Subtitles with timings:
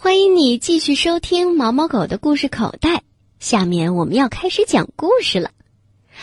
[0.00, 3.02] 欢迎你继续收听毛毛狗的故事口袋。
[3.40, 5.50] 下面我们要开始讲故事了。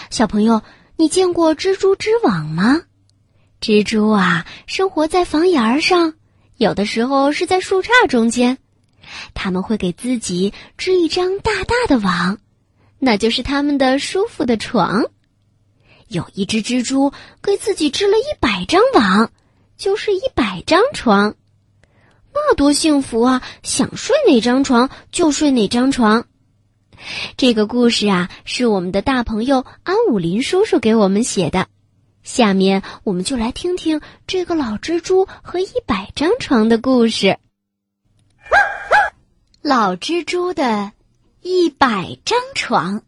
[0.10, 0.62] 小朋友，
[0.96, 2.84] 你见过蜘蛛织网吗？
[3.60, 6.14] 蜘蛛啊，生活在房檐上，
[6.56, 8.60] 有的时候是在树杈中间。
[9.34, 12.38] 他们会给自己织一张大大的网，
[12.98, 15.04] 那就是他们的舒服的床。
[16.08, 17.12] 有一只蜘蛛
[17.42, 19.30] 给自己织了一百张网，
[19.76, 21.36] 就是一百张床。
[22.36, 23.42] 那多幸福啊！
[23.64, 26.28] 想睡哪张床就睡哪张床。
[27.38, 31.68] 这个故事啊，是我们的大朋友安武林叔叔给我们写的。
[32.24, 37.38] 下面我们就来听听这个老蜘蛛和一百张床的故事。
[39.62, 40.92] 老蜘蛛的
[41.42, 43.02] 一百张床。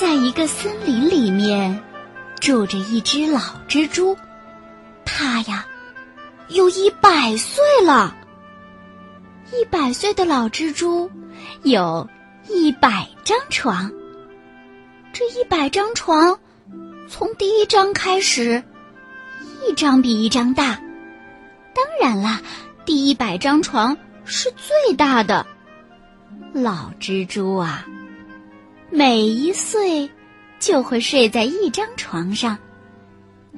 [0.00, 1.78] 在一个森林里面，
[2.40, 4.16] 住着一只老蜘蛛，
[5.04, 5.66] 它呀，
[6.48, 8.16] 有一百岁了。
[9.52, 11.10] 一百岁的老蜘蛛，
[11.64, 12.08] 有
[12.48, 13.92] 一百张床。
[15.12, 16.40] 这一百张床，
[17.06, 18.64] 从第一张开始，
[19.68, 20.80] 一张比一张大。
[21.74, 22.40] 当然啦，
[22.86, 25.46] 第一百张床是最大的。
[26.54, 27.84] 老蜘蛛啊，
[28.92, 30.10] 每一岁
[30.58, 32.58] 就会睡在一张床上。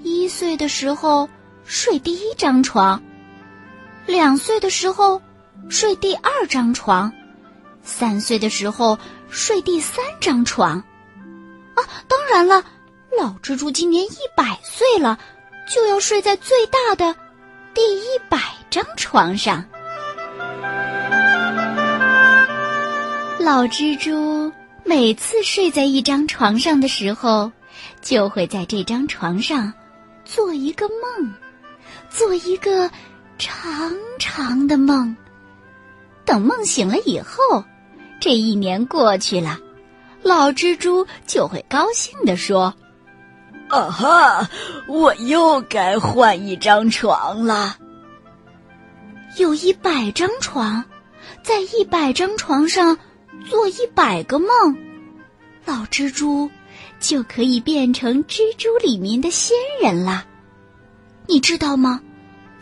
[0.02, 1.28] 一岁的时候
[1.64, 3.02] 睡第一张床，
[4.06, 5.20] 两岁的时候
[5.70, 7.10] 睡第二张床，
[7.82, 8.98] 三岁的时候
[9.30, 10.72] 睡第三张床。
[11.74, 12.62] 啊，当然了，
[13.18, 15.18] 老蜘蛛今年一百岁了，
[15.66, 17.14] 就要睡在最大的
[17.72, 19.64] 第一百张床上。
[23.38, 24.41] 老蜘蛛
[24.84, 27.50] 每次睡在一张床上的时候，
[28.00, 29.72] 就会在这张床上
[30.24, 31.32] 做一个梦，
[32.10, 32.90] 做一个
[33.38, 35.16] 长长的梦。
[36.24, 37.64] 等梦醒了以后，
[38.20, 39.58] 这一年过去了。
[40.22, 42.72] 老蜘蛛就会高兴地说
[43.68, 44.48] ：“啊哈，
[44.86, 47.76] 我又该换一张床了。
[49.36, 50.84] 有一百张床，
[51.42, 52.96] 在一百张床上
[53.48, 54.76] 做一百个梦，
[55.64, 56.50] 老蜘蛛
[57.00, 60.24] 就可以变成蜘蛛里面的仙人了。
[61.26, 62.00] 你知道吗？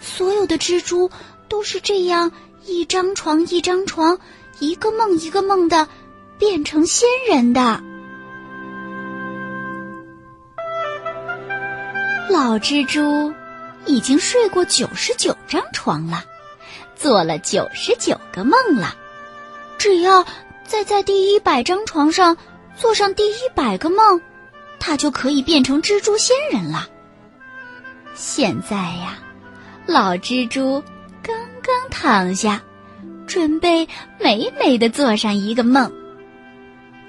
[0.01, 1.11] 所有的蜘蛛
[1.49, 2.31] 都是这样
[2.65, 4.19] 一张床一张床，
[4.59, 5.89] 一个梦一个梦的。”
[6.41, 7.83] 变成仙人的
[12.31, 13.31] 老蜘蛛
[13.85, 16.25] 已经睡过九十九张床了，
[16.97, 18.97] 做了九十九个梦了。
[19.77, 20.25] 只要
[20.71, 22.37] 再在第一百张床上
[22.77, 24.21] 做上第一百个梦，
[24.79, 26.89] 他就可以变成蜘蛛仙人了。
[28.15, 29.19] 现在呀，
[29.85, 30.81] 老蜘蛛
[31.25, 32.63] 刚刚躺下，
[33.27, 33.89] 准备
[34.21, 35.91] 美美的做上一个梦。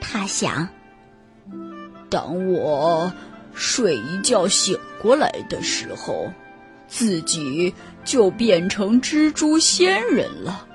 [0.02, 0.68] 他想，
[2.10, 3.14] 当我
[3.54, 6.34] 睡一觉醒过来的时候，
[6.88, 10.68] 自己就变成蜘蛛仙人了，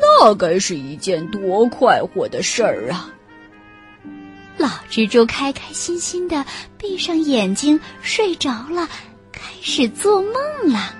[0.00, 3.10] 那该是一件多快活的事儿啊！
[4.56, 6.44] 老蜘蛛开开心心的
[6.78, 8.88] 闭上眼睛睡着了，
[9.32, 10.32] 开始做梦
[10.72, 10.94] 了。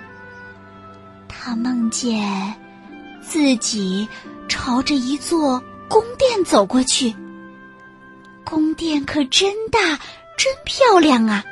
[1.28, 2.54] 他梦见
[3.22, 4.08] 自己
[4.48, 7.14] 朝着一座宫殿走过去。
[8.44, 9.80] 宫殿可真大，
[10.36, 11.44] 真漂亮啊！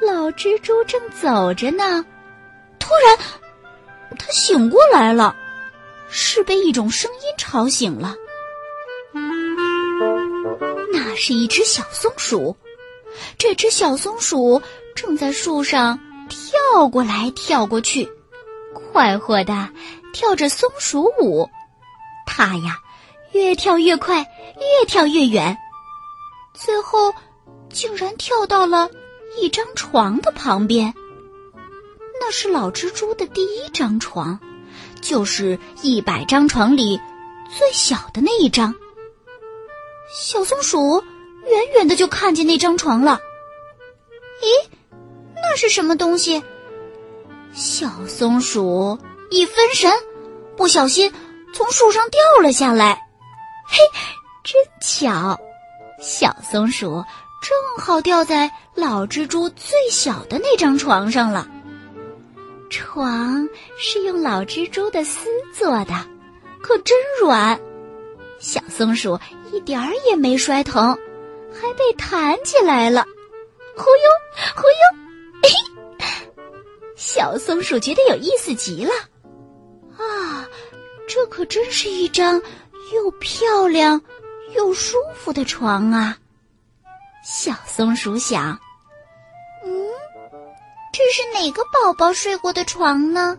[0.00, 2.04] 老蜘蛛正走着呢，
[2.78, 3.18] 突然，
[4.18, 5.36] 他醒过来了，
[6.10, 8.16] 是被一种声音吵醒了。
[10.92, 12.56] 那是一只小松鼠，
[13.36, 14.62] 这只小松鼠
[14.94, 15.98] 正在树上
[16.28, 18.08] 跳过来跳过去，
[18.92, 19.68] 快活的
[20.12, 21.48] 跳着松鼠舞。
[22.26, 22.78] 它呀，
[23.32, 25.56] 越跳越快，越跳越远。
[26.54, 27.14] 最后，
[27.70, 28.90] 竟然跳到了
[29.40, 30.94] 一张床的旁边。
[32.20, 34.40] 那是老蜘蛛的第一张床，
[35.00, 37.00] 就是一百张床里
[37.56, 38.74] 最小的那一张。
[40.10, 41.02] 小松鼠
[41.46, 43.20] 远远的就看见那张床了。
[44.40, 44.68] 咦，
[45.34, 46.42] 那是什么东西？
[47.52, 48.98] 小松鼠
[49.30, 49.92] 一分神，
[50.56, 51.12] 不小心
[51.54, 53.02] 从树上掉了下来。
[53.66, 53.78] 嘿，
[54.44, 55.38] 真巧！
[56.00, 57.04] 小松鼠
[57.42, 61.48] 正好掉在老蜘蛛最小的那张床上了。
[62.70, 63.48] 床
[63.78, 65.94] 是用老蜘蛛的丝做的，
[66.62, 67.58] 可真软。
[68.38, 69.18] 小松鼠
[69.52, 70.96] 一点儿也没摔疼，
[71.52, 73.04] 还被弹起来了，
[73.76, 74.98] 忽悠忽悠。
[76.94, 78.92] 小松鼠觉得有意思极了，
[79.96, 80.46] 啊，
[81.08, 82.40] 这可真是一张
[82.94, 84.00] 又漂亮
[84.54, 86.16] 又舒服的床啊！
[87.24, 88.58] 小松鼠想，
[90.98, 93.38] 这是哪个宝宝睡过的床呢？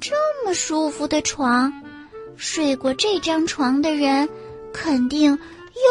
[0.00, 1.70] 这么舒服的床。
[2.38, 4.26] 睡过这张床的人，
[4.72, 5.38] 肯定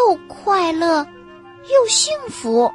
[0.08, 1.06] 又快乐
[1.72, 2.72] 又幸福。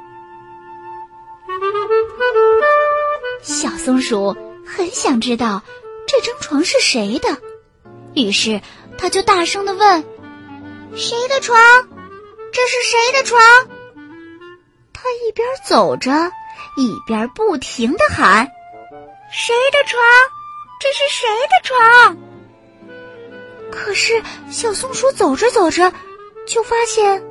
[3.41, 4.33] 小松鼠
[4.65, 5.61] 很想知道
[6.07, 7.37] 这张床是谁的，
[8.13, 8.61] 于是
[8.97, 10.05] 它就大声的问
[10.95, 11.59] ：“谁的床？
[12.53, 13.41] 这是谁的床？”
[14.95, 16.31] 它一边走着，
[16.75, 18.47] 一边不停的喊
[19.31, 20.01] ：“谁的床？
[20.79, 22.17] 这是谁的床？”
[23.71, 25.91] 可是，小松鼠走着走着，
[26.47, 27.21] 就发现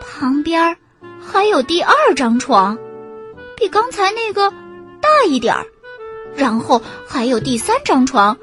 [0.00, 0.76] 旁边
[1.20, 2.78] 还有第二张床，
[3.56, 4.50] 比刚才那个
[5.00, 5.64] 大一点儿；
[6.34, 8.36] 然后还有第三张床，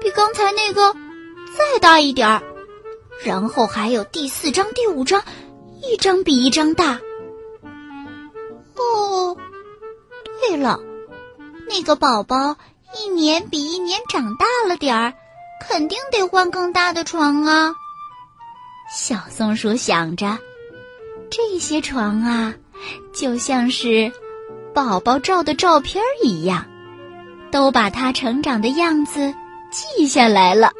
[0.00, 0.92] 比刚才那个
[1.56, 2.42] 再大一点儿；
[3.24, 5.22] 然后还有第四张、第五张，
[5.82, 7.00] 一张比一张大。
[8.76, 9.36] 哦，
[10.48, 10.78] 对了，
[11.68, 12.56] 那个宝宝
[12.98, 15.12] 一年比一年长大了点儿。
[15.66, 17.74] 肯定得换更大的床啊！
[18.92, 20.36] 小松鼠想着，
[21.30, 22.52] 这些床啊，
[23.14, 24.12] 就像是
[24.74, 26.66] 宝宝照的照片一样，
[27.50, 29.32] 都把它成长的样子
[29.70, 30.70] 记下来了。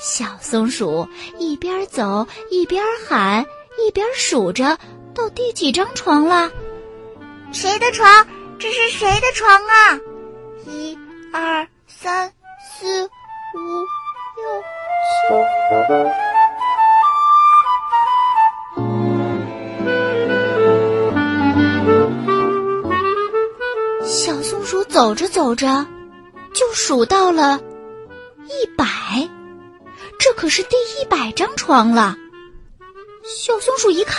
[0.00, 1.06] 小松鼠
[1.38, 3.44] 一边走一边喊，
[3.78, 4.78] 一边数着
[5.14, 6.50] 到第几张床了。
[7.52, 8.26] 谁的床？
[8.58, 10.00] 这是谁的床啊？
[10.66, 10.98] 一、
[11.32, 13.04] 二、三、四。
[13.54, 13.58] 五、
[14.36, 14.62] 六、
[15.02, 15.06] 七。
[24.04, 25.86] 小松鼠走着走着，
[26.52, 27.60] 就数到了
[28.46, 28.86] 一百，
[30.18, 32.16] 这可是第一百张床了。
[33.22, 34.18] 小松鼠一看，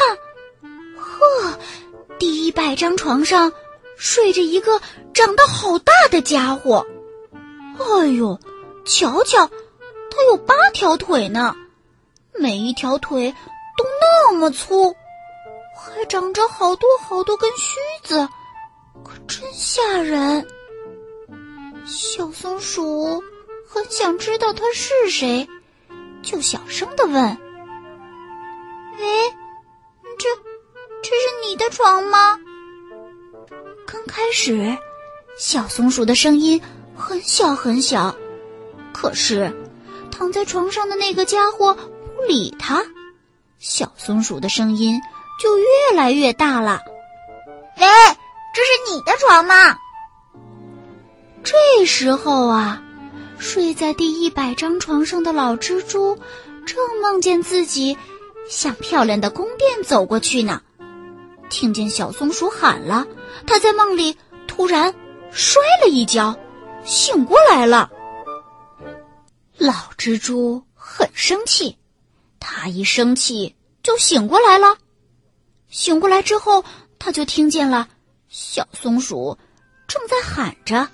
[0.96, 1.58] 呵，
[2.18, 3.52] 第一百张床上
[3.98, 4.80] 睡着一个
[5.14, 6.86] 长得好大的家伙。
[7.80, 8.40] 哎呦！
[8.86, 9.46] 瞧瞧，
[10.10, 11.54] 它有八条腿呢，
[12.34, 13.36] 每一条腿
[13.78, 14.96] 都那么粗，
[15.76, 18.30] 还长着好多好多根须子，
[19.04, 20.48] 可真吓人。
[21.86, 23.22] 小松鼠
[23.68, 25.50] 很想知道它是谁，
[26.24, 27.14] 就小声的问
[29.00, 29.34] ：“喂，
[30.18, 30.30] 这
[31.02, 32.40] 这是你的床吗？”
[33.90, 34.78] 刚开始，
[35.38, 36.62] 小松鼠的声音
[36.94, 38.14] 很小很小。
[38.92, 39.56] 可是，
[40.12, 42.86] 躺在床上的那个家伙不理他，
[43.60, 45.00] 小松鼠的声音
[45.42, 46.82] 就越来越大了。
[47.78, 47.88] 喂，
[48.54, 49.78] 这是你的床吗？
[51.42, 52.84] 这时候啊，
[53.40, 56.18] 睡在第一百张床上的老蜘蛛
[56.66, 57.98] 正梦见自己
[58.50, 60.62] 向漂亮的宫殿走过去呢。
[61.50, 63.06] 听见小松鼠喊了，
[63.46, 64.18] 他在梦里
[64.48, 64.94] 突然
[65.32, 66.38] 摔了一跤，
[66.84, 67.90] 醒过来了。
[69.58, 71.78] 老蜘蛛很生气，
[72.40, 74.78] 他一生气就醒过来了。
[75.70, 76.64] 醒过来之后，
[77.00, 77.88] 他就听见了
[78.30, 79.38] 小松鼠
[79.88, 80.88] 正在喊着：“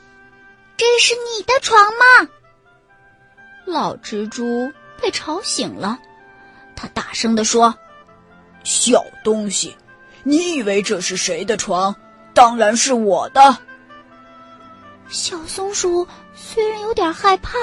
[0.77, 2.29] 这是你的床吗？”
[3.65, 6.00] 老蜘蛛被吵醒了，
[6.75, 7.74] 他大声地说
[8.63, 9.75] ：“小东西，
[10.24, 11.96] 你以为这是谁的床？
[12.34, 13.58] 当然是我的。”
[15.10, 17.58] 小松鼠虽然有点害怕。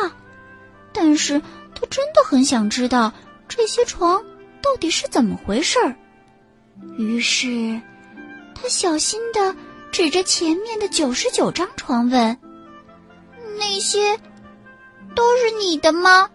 [0.93, 1.41] 但是
[1.73, 3.13] 他真的很想知道
[3.47, 4.21] 这些床
[4.61, 5.95] 到底是怎么回事儿，
[6.99, 7.81] 于是
[8.57, 9.55] 他小心的
[9.93, 12.37] 指着前面的九十九张床问
[13.57, 14.19] ：“那些
[15.15, 16.29] 都是你的吗？”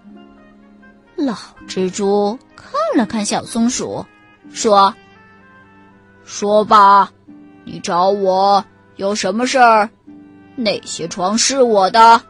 [1.17, 1.35] 老
[1.67, 4.05] 蜘蛛看了看小松鼠，
[4.53, 4.95] 说
[6.25, 7.11] ：“说吧，
[7.63, 8.65] 你找我
[8.95, 9.89] 有什么事儿？
[10.55, 12.21] 哪些床是我的？”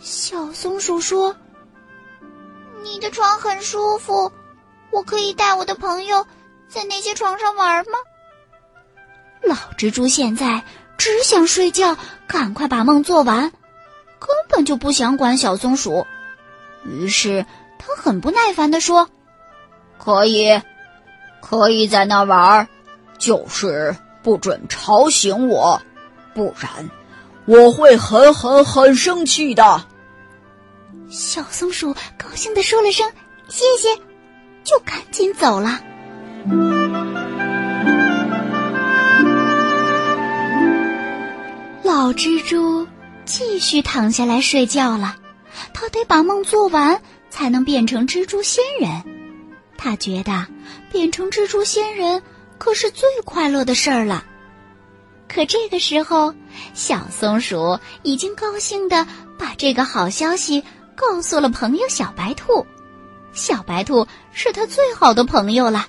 [0.00, 1.34] 小松鼠说
[2.82, 4.32] ：“你的床很舒服，
[4.90, 6.26] 我可以带我的朋友
[6.68, 7.98] 在那些床上玩吗？”
[9.42, 10.62] 老蜘蛛现在
[10.98, 11.96] 只想睡觉，
[12.26, 13.42] 赶快把梦做完，
[14.18, 16.06] 根本就不想管小松鼠。
[16.84, 17.46] 于是
[17.78, 19.08] 他很不耐烦的说
[19.98, 20.60] ：“可以，
[21.40, 22.68] 可以在那玩，
[23.22, 25.80] 就是不准吵醒我，
[26.34, 26.90] 不然
[27.44, 29.86] 我会很很很生气的。”
[31.08, 33.08] 小松鼠高兴的说了声
[33.48, 33.96] “谢谢”，
[34.64, 35.80] 就赶紧走了。
[41.84, 42.88] 老蜘蛛
[43.24, 45.14] 继续躺下来睡觉了，
[45.72, 47.00] 他得把梦做完，
[47.30, 48.90] 才能变成蜘蛛仙人。
[49.76, 50.46] 他觉得
[50.90, 52.22] 变成蜘蛛仙人
[52.62, 54.24] 可是最快乐的事儿了。
[55.28, 56.32] 可这个时候，
[56.74, 59.04] 小松鼠已经高兴的
[59.36, 60.62] 把这个好消息
[60.94, 62.64] 告诉了朋友小白兔。
[63.32, 65.88] 小白兔是他最好的朋友了。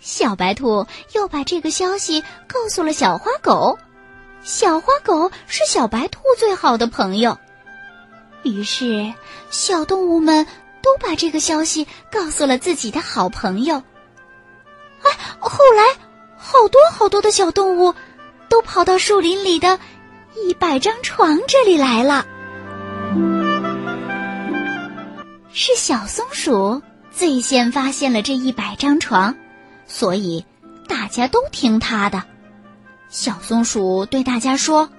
[0.00, 3.78] 小白兔又把这个消息告诉了小花狗。
[4.42, 7.38] 小花狗是小白兔最好的朋友。
[8.42, 9.14] 于是，
[9.48, 10.46] 小动物们
[10.82, 13.82] 都把这个消息告诉了自己的好朋友。
[15.02, 15.82] 哎，后来，
[16.36, 17.94] 好多好多的小动物。
[18.50, 19.78] 都跑到树林里的
[20.34, 22.26] 一百张床这里来了。
[25.52, 29.32] 是小松鼠最先发现了这一百张床，
[29.86, 30.44] 所以
[30.88, 32.24] 大家都听它的。
[33.08, 34.90] 小松鼠对大家说：“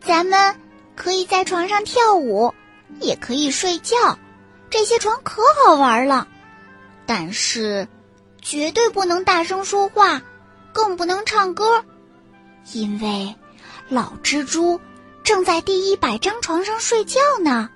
[0.00, 0.56] 咱们
[0.96, 2.54] 可以在床上跳舞，
[3.00, 4.18] 也可以睡觉，
[4.70, 6.26] 这些床可好玩了。
[7.04, 7.86] 但是，
[8.42, 10.22] 绝对不能大声说话，
[10.72, 11.84] 更不能唱歌。”
[12.72, 13.34] 因为
[13.88, 14.80] 老蜘蛛
[15.24, 17.70] 正在第一百张床上睡觉呢，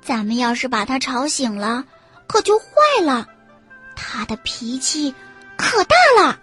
[0.00, 1.84] 咱们要是把它吵醒了，
[2.26, 2.66] 可就坏
[3.02, 3.26] 了。
[3.96, 5.14] 他的脾气
[5.56, 6.38] 可大了。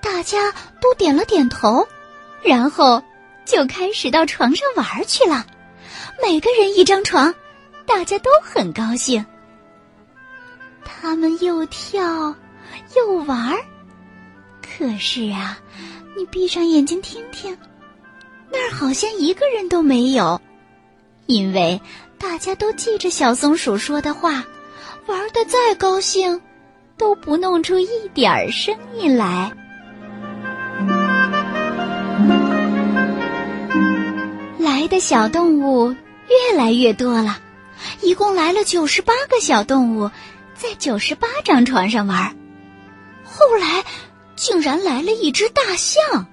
[0.00, 1.86] 大家都点了点头，
[2.42, 3.02] 然后
[3.44, 5.46] 就开始到床上玩去了。
[6.22, 7.34] 每个人一张床，
[7.86, 9.24] 大家都很高兴。
[11.00, 12.34] 他们又跳
[12.96, 13.58] 又玩儿，
[14.60, 15.58] 可是啊。
[16.14, 17.56] 你闭上眼睛听听，
[18.50, 20.38] 那儿好像一个人都没有，
[21.24, 21.80] 因为
[22.18, 24.44] 大家都记着小松鼠说的话，
[25.06, 26.38] 玩的再高兴，
[26.98, 29.50] 都不弄出一点儿声音来。
[34.58, 37.38] 来的小动物越来越多了，
[38.02, 40.10] 一共来了九十八个小动物，
[40.62, 42.34] 在九十八张床上玩。
[43.24, 43.84] 后来。
[44.34, 46.26] 竟然来了一只大象，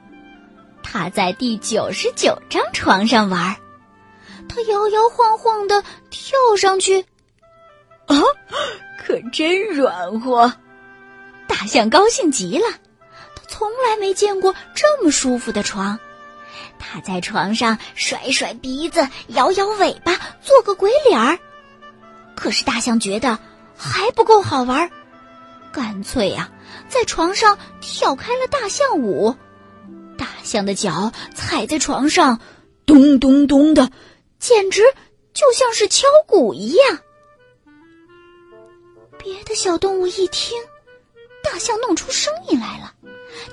[0.81, 3.55] 它在第九十九张床上玩，
[4.47, 7.05] 它摇摇晃晃的跳上去，
[8.07, 8.17] 啊，
[8.97, 10.51] 可真软和！
[11.45, 12.65] 大象高兴极了，
[13.35, 15.99] 它从来没见过这么舒服的床，
[16.79, 21.37] 它在床上甩甩鼻子，摇摇尾巴，做个鬼脸儿。
[22.33, 23.37] 可是大象觉得
[23.79, 24.91] 还不够好玩。
[25.71, 26.51] 干脆呀，
[26.89, 29.35] 在床上跳开了大象舞，
[30.17, 32.41] 大象的脚踩在床上，
[32.85, 33.89] 咚咚咚的，
[34.39, 34.83] 简直
[35.33, 36.99] 就像是敲鼓一样。
[39.17, 40.57] 别的小动物一听，
[41.43, 42.93] 大象弄出声音来了，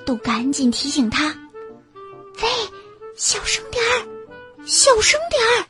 [0.05, 1.37] 都赶紧提醒他
[2.43, 2.49] ：“喂，
[3.17, 5.67] 小声点儿，小声点儿。”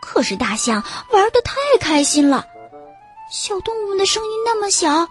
[0.00, 2.46] 可是大象玩的太开心了，
[3.30, 5.08] 小动物们的声音那么小。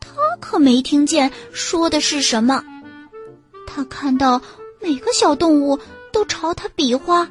[0.00, 2.64] 他可没听见说的是什么，
[3.66, 4.40] 他看到
[4.80, 5.78] 每个小动物
[6.12, 7.28] 都朝他比划，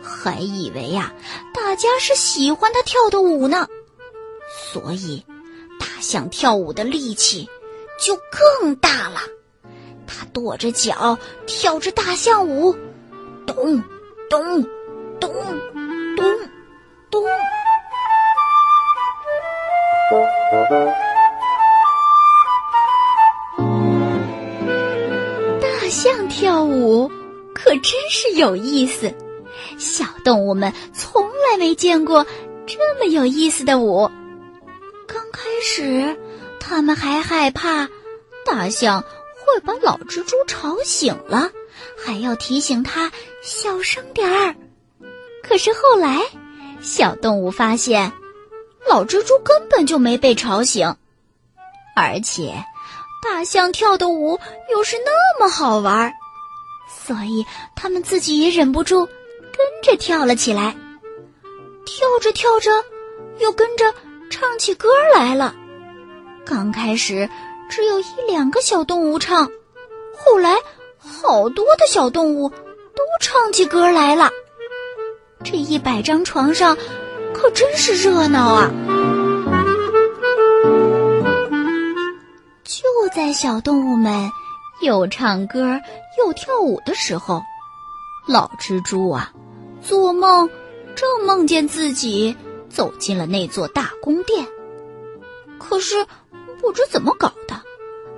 [0.00, 1.12] 还以为呀
[1.52, 3.66] 大家是喜欢他跳的舞呢，
[4.72, 5.24] 所以
[5.80, 7.48] 大象跳舞的力气
[7.98, 8.16] 就
[8.60, 9.20] 更大了。
[10.06, 12.76] 他跺着脚跳着大象舞，
[13.46, 13.82] 咚
[14.28, 14.62] 咚
[15.18, 15.32] 咚
[16.16, 16.24] 咚
[17.10, 17.24] 咚。
[25.60, 27.08] 大象跳舞
[27.54, 29.14] 可真是有意思，
[29.78, 32.26] 小动物们从来没见过
[32.66, 34.10] 这么有意思的舞。
[35.06, 36.18] 刚开始，
[36.58, 37.88] 他们还害怕
[38.44, 41.52] 大象会把老蜘蛛吵醒了，
[41.96, 43.12] 还要提醒他
[43.42, 44.56] 小声点儿。
[45.40, 46.20] 可是后来，
[46.80, 48.12] 小动物发现，
[48.88, 50.96] 老蜘蛛根本就没被吵醒，
[51.96, 52.64] 而且。
[53.22, 54.40] 大象跳的舞
[54.72, 56.10] 又是那么好玩，
[57.04, 57.44] 所以
[57.76, 60.74] 他们自己也忍不住跟着跳了起来。
[61.84, 62.70] 跳着跳着，
[63.38, 63.92] 又跟着
[64.30, 65.54] 唱起歌来了。
[66.46, 67.28] 刚开始
[67.68, 69.50] 只有一两个小动物唱，
[70.16, 70.56] 后来
[70.96, 74.30] 好多的小动物都唱起歌来了。
[75.44, 76.78] 这一百张床上
[77.40, 78.70] 可真是热闹啊！
[82.64, 84.30] 就在小动物们
[84.82, 85.80] 又唱歌
[86.18, 87.42] 又跳舞的时候，
[88.28, 89.32] 老蜘蛛啊，
[89.80, 90.50] 做梦
[90.94, 92.36] 正梦见自己
[92.68, 94.46] 走进了那座大宫殿，
[95.58, 96.06] 可是
[96.60, 97.58] 不知怎么搞的，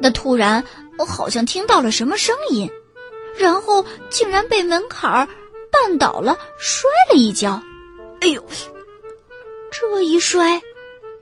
[0.00, 0.64] 那突然
[0.98, 2.68] 我好像听到了什么声音，
[3.38, 5.28] 然后竟然被门槛
[5.70, 7.62] 绊倒了，摔了一跤。
[8.20, 8.44] 哎呦！
[9.72, 10.60] 这一摔，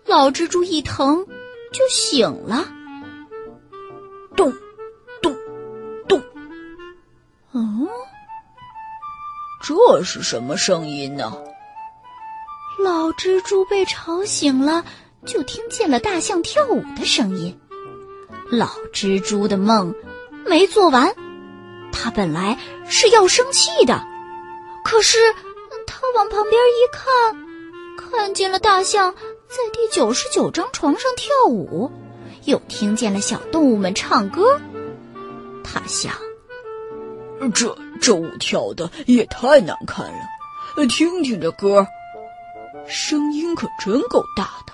[0.04, 1.24] 老蜘蛛一疼
[1.72, 2.68] 就醒了。
[4.36, 4.52] 咚，
[5.22, 5.36] 咚，
[6.08, 6.20] 咚。
[7.52, 7.88] 嗯，
[9.62, 11.32] 这是什么声音呢？
[12.80, 14.84] 老蜘蛛被吵醒了，
[15.24, 17.56] 就听见了大象跳舞的声音。
[18.50, 19.94] 老蜘蛛的梦
[20.44, 21.14] 没做完，
[21.92, 24.04] 他本来是要生气的，
[24.84, 25.18] 可是
[25.86, 27.49] 他往旁边一看。
[28.00, 31.90] 看见了大象在第九十九张床上跳舞，
[32.44, 34.60] 又听见了小动物们唱歌。
[35.62, 36.14] 他想，
[37.54, 41.86] 这这舞跳的也太难看了，听听这歌，
[42.86, 44.72] 声音可真够大的。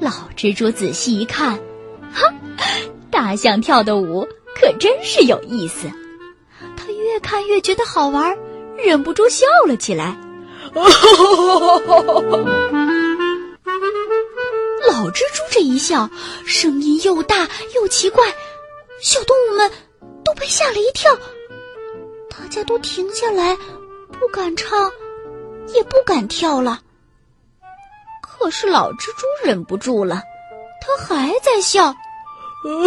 [0.00, 1.60] 老蜘蛛仔细一看，
[2.12, 2.34] 哈，
[3.10, 5.90] 大象跳的舞可真是有意思。
[6.76, 8.36] 他越看越觉得好玩，
[8.76, 10.18] 忍不住笑了起来。
[14.88, 16.08] 老蜘蛛这一笑，
[16.46, 18.24] 声音又大又奇怪，
[19.00, 19.70] 小动物们
[20.24, 21.14] 都被吓了一跳，
[22.30, 23.56] 大家都停下来，
[24.18, 24.90] 不敢唱，
[25.74, 26.80] 也不敢跳了。
[28.20, 30.22] 可是老蜘蛛忍不住了，
[30.80, 31.94] 他还在笑，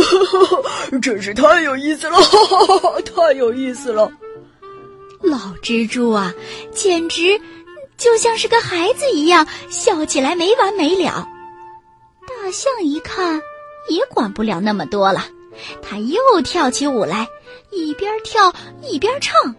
[1.01, 2.17] 真是太有意思了，
[3.15, 4.11] 太有意思了。
[5.21, 6.33] 老蜘蛛啊，
[6.71, 7.39] 简直……
[7.97, 11.27] 就像是个孩子一样笑起来没完没了。
[12.27, 13.41] 大象一看
[13.89, 15.25] 也管不了那么多了，
[15.81, 17.27] 它又跳起舞来，
[17.71, 19.55] 一边跳一边唱。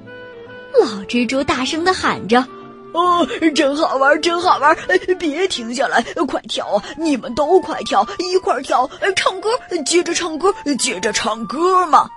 [0.81, 2.45] 老蜘蛛大声的喊着
[2.93, 4.77] ：“哦，真好玩，真好玩！
[5.19, 6.85] 别停下来，快跳啊！
[6.99, 9.49] 你们都快跳，一块跳，唱歌，
[9.87, 12.09] 接着唱歌，接着唱歌嘛！”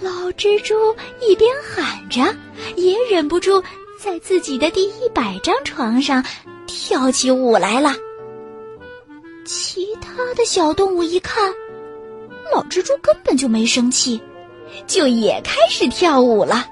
[0.00, 0.74] 老蜘蛛
[1.20, 2.34] 一边喊着，
[2.74, 3.62] 也忍不住。
[4.02, 6.24] 在自己的第一百张床上
[6.66, 7.92] 跳起舞来了。
[9.44, 11.52] 其他的小动物一看，
[12.50, 14.18] 老蜘蛛根本就没生气，
[14.86, 16.66] 就也开始跳舞了。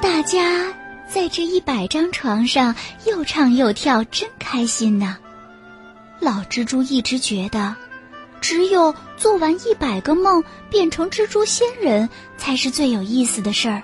[0.00, 0.72] 大家
[1.06, 5.18] 在这一百张床上又唱又跳，真开心呢！
[6.20, 7.76] 老蜘蛛一直觉得。
[8.48, 13.82] 只有做完一百个梦，变成蜘蛛仙人，才是最有意思的事儿。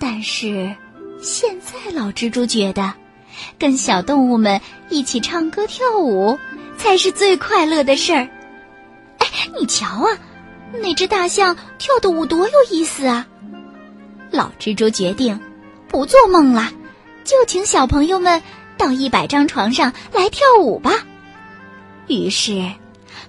[0.00, 0.74] 但是，
[1.20, 2.92] 现在老蜘蛛觉得，
[3.60, 6.36] 跟小动物们一起唱歌跳舞，
[6.76, 8.28] 才是最快乐的事儿。
[9.18, 10.18] 哎，你瞧啊，
[10.82, 13.24] 那只大象跳的舞多有意思啊！
[14.32, 15.38] 老蜘蛛决定，
[15.86, 16.68] 不做梦了，
[17.22, 18.42] 就请小朋友们
[18.76, 21.06] 到一百张床上来跳舞吧。
[22.08, 22.60] 于是。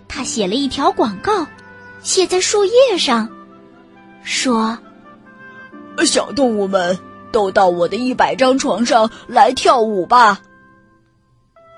[0.08, 1.46] 他写了一条广告，
[2.02, 3.30] 写在树叶上，
[4.24, 4.78] 说
[6.06, 6.98] ：“小动物们
[7.32, 10.40] 都到我的一百张床上来跳舞吧。”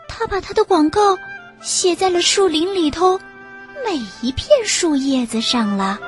[0.07, 1.17] 他把他的广告
[1.61, 3.19] 写在了树林里头
[3.85, 5.99] 每一片树叶子上了。